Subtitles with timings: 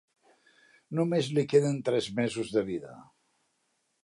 [0.99, 2.99] Només li queden tres mesos de vida.